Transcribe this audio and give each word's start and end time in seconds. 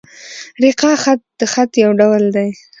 رِقاع 0.63 0.95
خط؛ 1.03 1.19
د 1.39 1.41
خط 1.53 1.71
یو 1.83 1.91
ډول 1.99 2.23
دﺉ. 2.35 2.51